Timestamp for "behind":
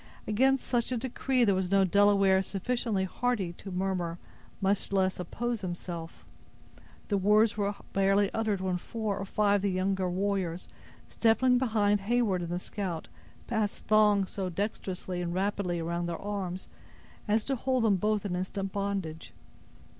11.59-11.99